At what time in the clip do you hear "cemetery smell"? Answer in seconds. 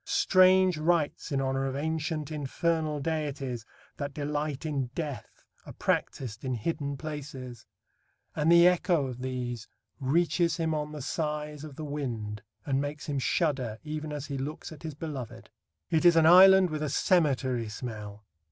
16.89-18.25